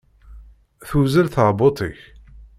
Tuzzel 0.87 1.27
tɛebbuḍt-ik? 1.29 1.99